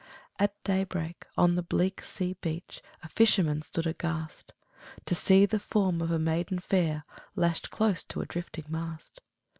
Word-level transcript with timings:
At 0.39 0.55
day 0.63 0.83
break, 0.83 1.27
on 1.37 1.53
the 1.53 1.61
bleak 1.61 2.01
sea 2.01 2.33
beach 2.41 2.81
A 3.03 3.07
fisherman 3.09 3.61
stood 3.61 3.85
aghast, 3.85 4.51
To 5.05 5.13
see 5.13 5.45
the 5.45 5.59
form 5.59 6.01
of 6.01 6.09
a 6.09 6.17
maiden 6.17 6.57
fair 6.57 7.03
Lashed 7.35 7.69
close 7.69 8.03
to 8.05 8.21
a 8.21 8.25
drifting 8.25 8.65
mast. 8.67 9.21